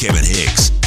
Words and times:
Kevin 0.00 0.24
Hicks. 0.24 0.79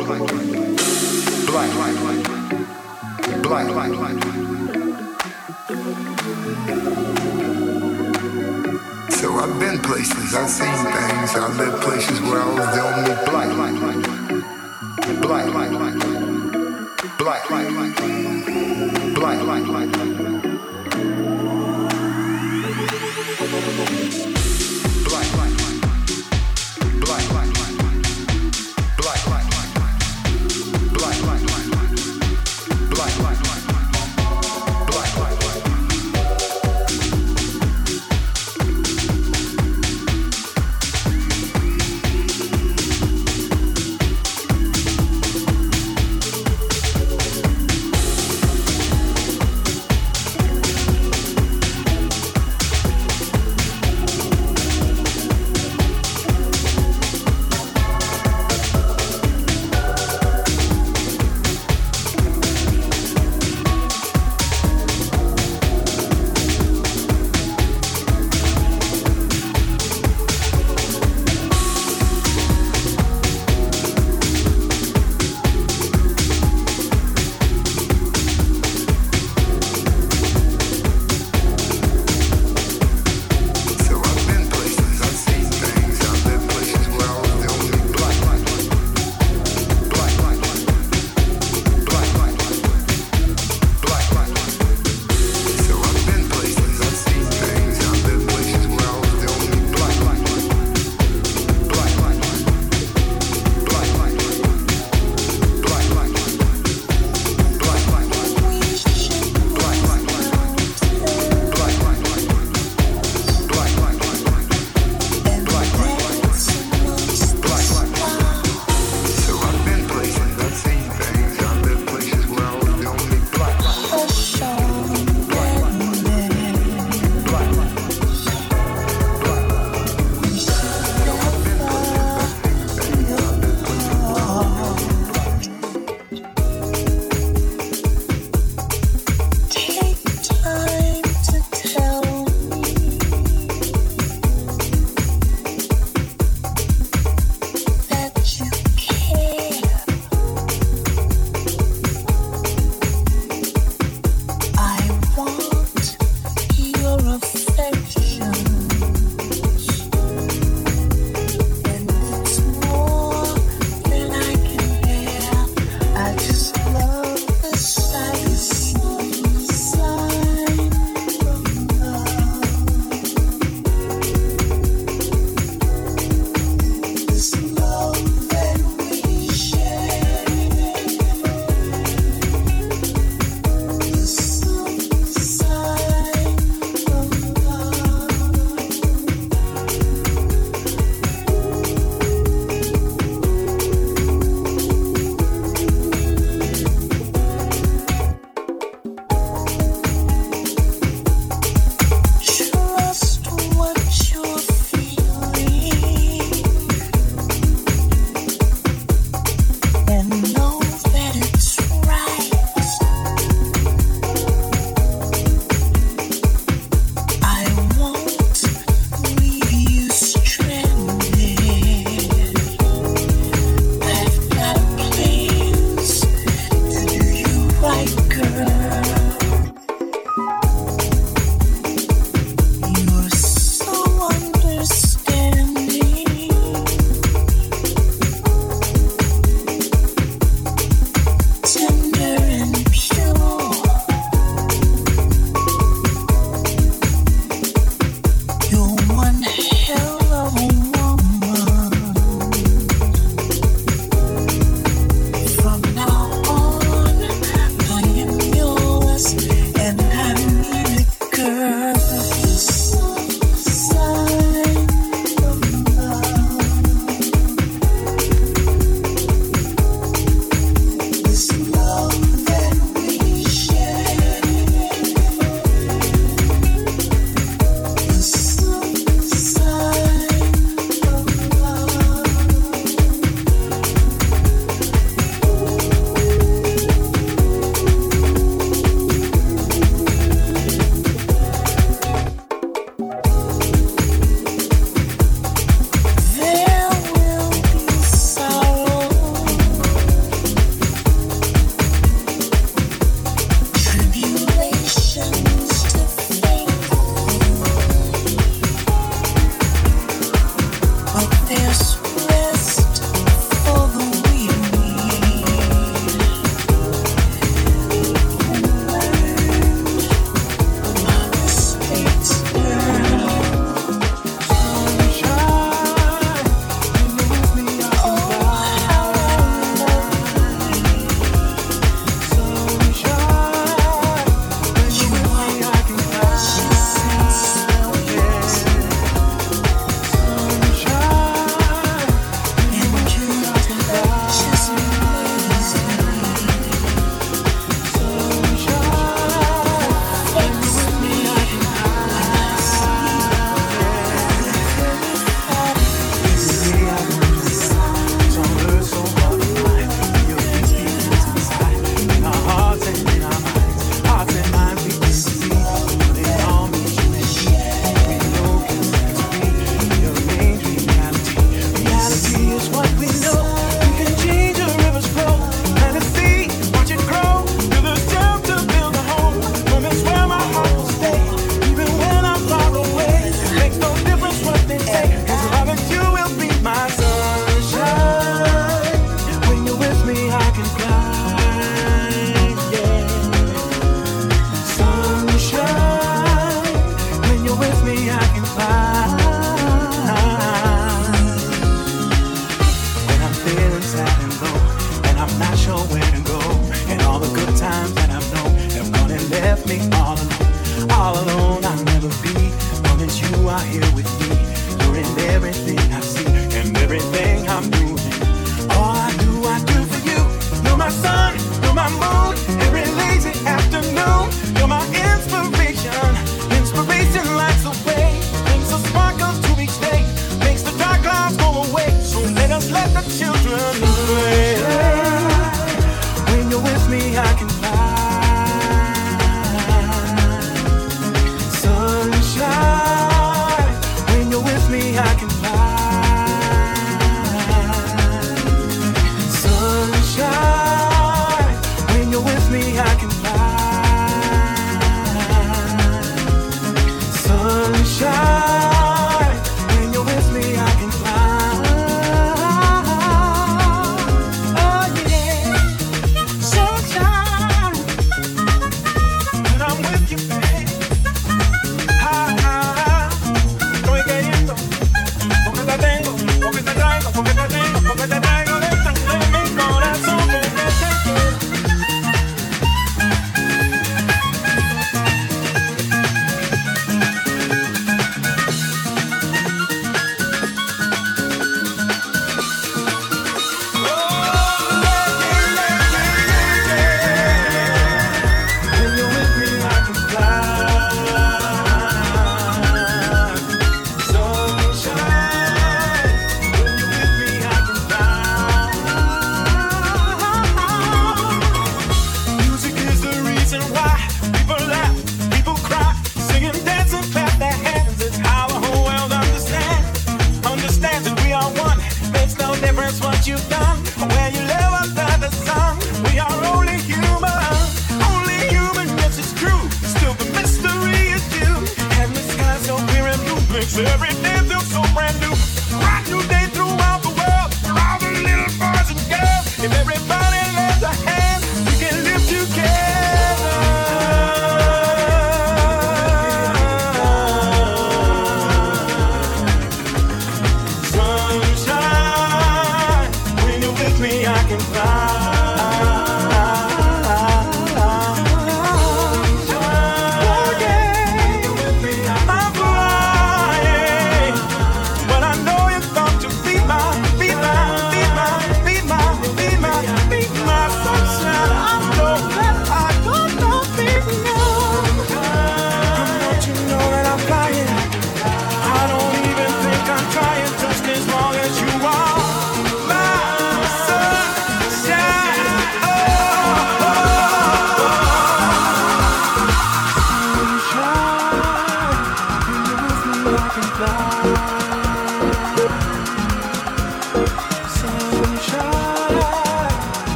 So 9.11 9.27
I've 9.35 9.59
been 9.61 9.79
places. 9.81 10.35
I 10.35 10.47
seen 10.47 10.77
things. 10.95 11.35
I 11.37 11.49
lived 11.57 11.83
places 11.83 12.21
where 12.21 12.41
I 12.41 12.47
was 12.47 12.69
the 12.75 12.83
only 12.91 13.15
black. 13.31 13.49
Black. 13.57 13.75
Black. 15.21 15.49
Black. 17.19 17.49
Black. 17.49 17.65
Black. 19.15 19.65
Black. 19.65 20.14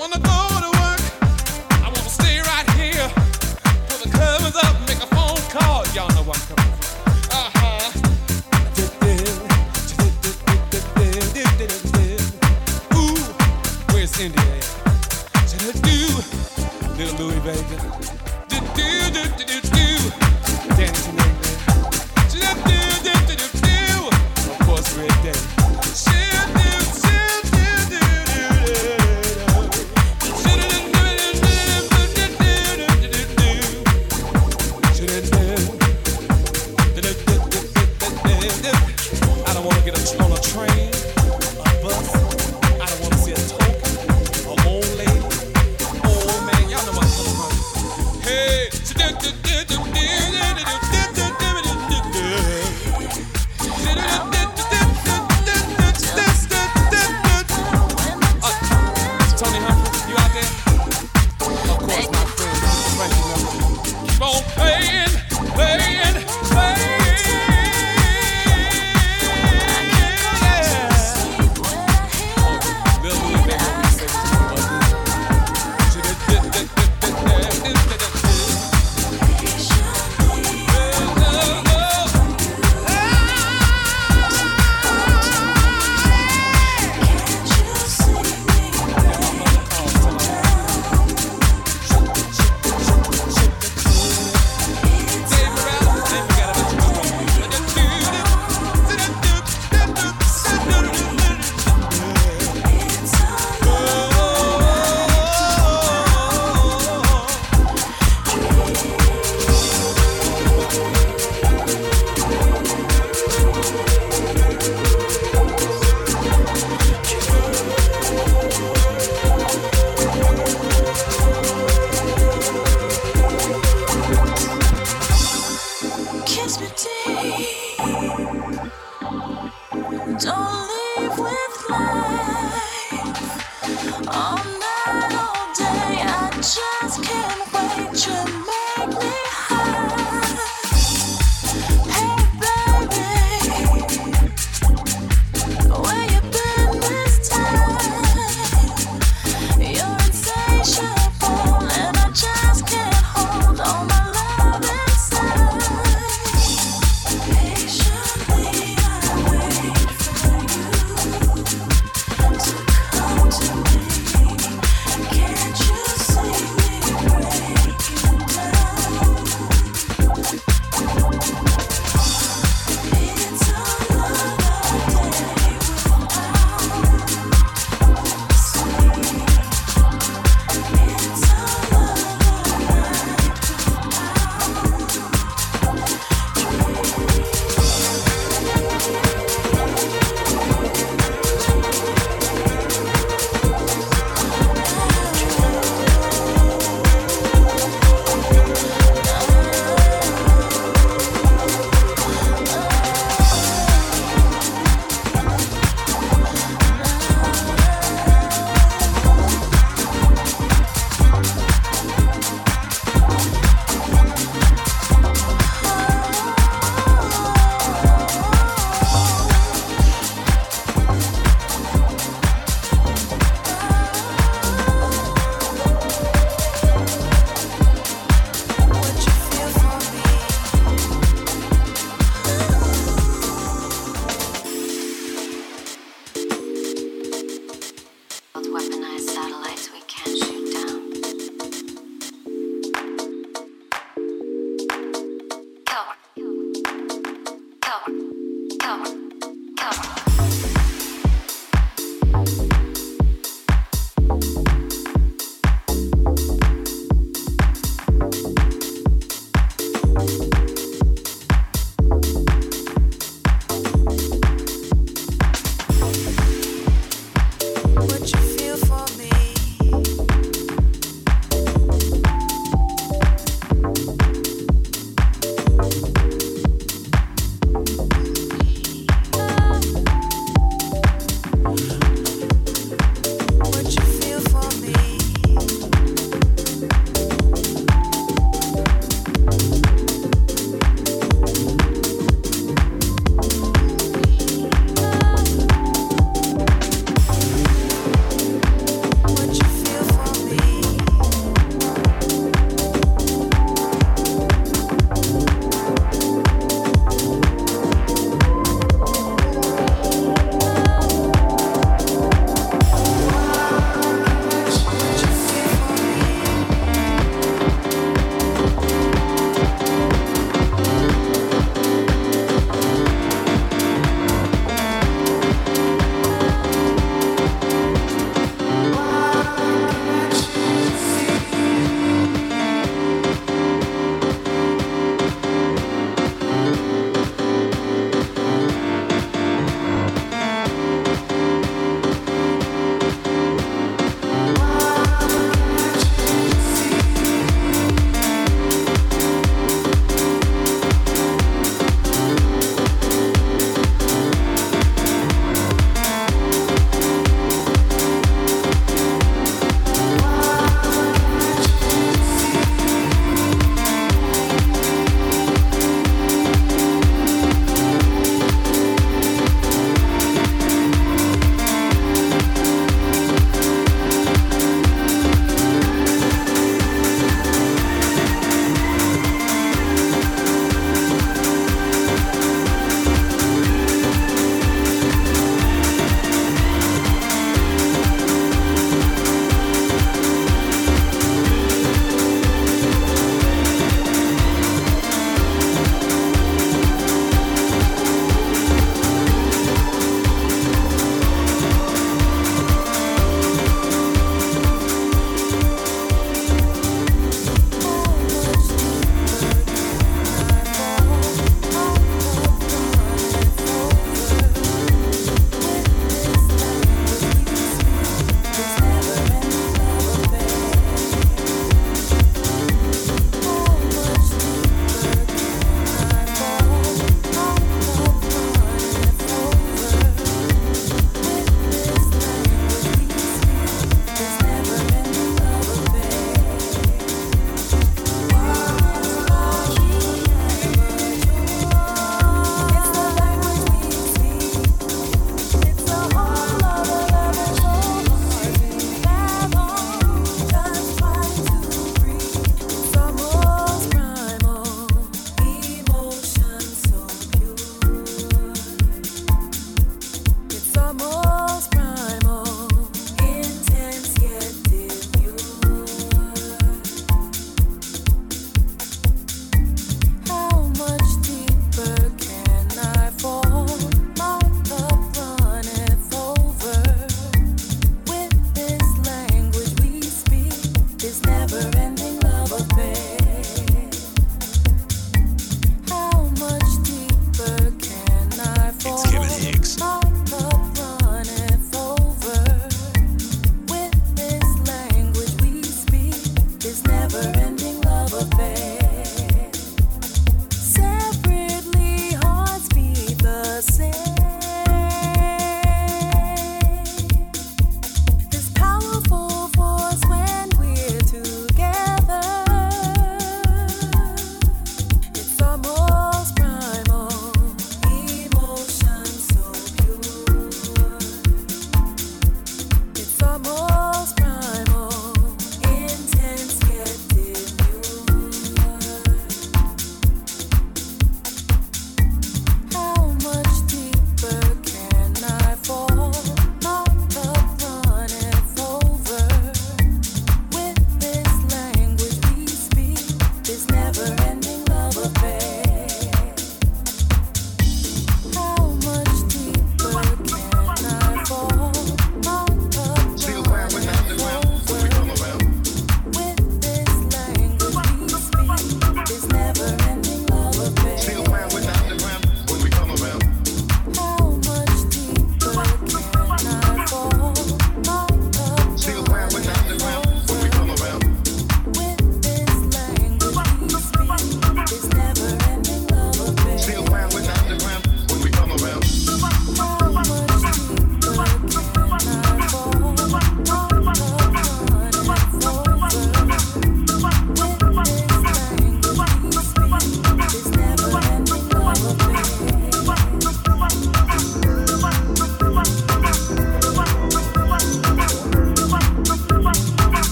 Patiently 0.00 0.22
I 0.24 0.60
wait 0.64 0.69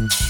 Mm-hmm. 0.00 0.29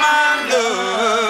My 0.00 0.48
love. 0.48 1.29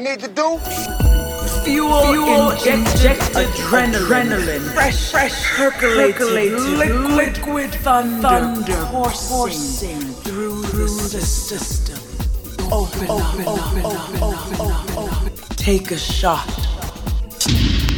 You 0.00 0.08
need 0.08 0.20
to 0.20 0.28
do? 0.28 0.58
Fuel, 1.64 2.06
Fuel 2.06 2.50
inject, 2.52 2.90
inject 2.90 3.20
adrenaline, 3.34 3.92
adrenaline, 3.92 4.72
fresh, 4.72 5.10
fresh, 5.10 5.44
percolated, 5.56 6.16
percolated 6.16 6.58
liquid, 6.58 7.36
liquid 7.36 7.74
thunder, 7.82 8.22
thunder 8.22 8.72
coursing 8.86 10.00
through, 10.00 10.62
through 10.62 10.86
the 10.86 11.20
system. 11.20 11.98
Open, 12.72 13.10
open, 13.10 13.44
open, 13.46 13.84
open, 13.84 14.22
open, 14.22 14.60
open, 14.62 14.96
open. 14.96 15.32
Take 15.56 15.90
a 15.90 15.98
shot. 15.98 16.48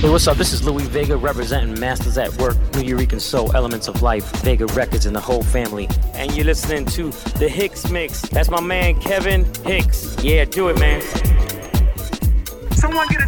Hey, 0.00 0.10
what's 0.10 0.26
up? 0.26 0.36
This 0.36 0.52
is 0.52 0.64
Louie 0.64 0.82
Vega 0.82 1.16
representing 1.16 1.78
Masters 1.78 2.18
at 2.18 2.36
Work, 2.38 2.56
Nuyorican 2.72 3.20
Soul, 3.20 3.54
Elements 3.54 3.86
of 3.86 4.02
Life, 4.02 4.28
Vega 4.42 4.66
Records, 4.66 5.06
and 5.06 5.14
the 5.14 5.20
whole 5.20 5.44
family. 5.44 5.88
And 6.14 6.34
you're 6.34 6.46
listening 6.46 6.84
to 6.86 7.12
the 7.38 7.48
Hicks 7.48 7.88
Mix. 7.90 8.22
That's 8.22 8.50
my 8.50 8.60
man 8.60 9.00
Kevin 9.00 9.44
Hicks. 9.64 10.20
Yeah, 10.20 10.46
do 10.46 10.68
it, 10.68 10.80
man. 10.80 11.31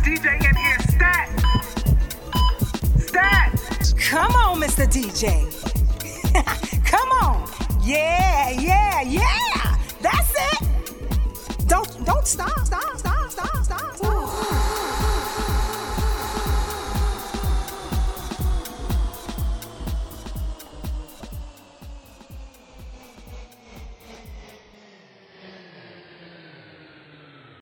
DJ 0.05 0.35
in 0.37 0.55
here, 0.55 0.79
stat! 0.91 1.31
Stat! 2.99 3.95
Come 3.99 4.33
on, 4.33 4.61
Mr. 4.61 4.87
DJ. 4.87 5.54